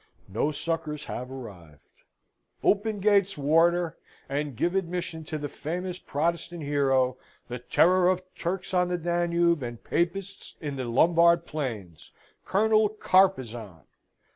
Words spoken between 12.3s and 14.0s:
Colonel Carpezan!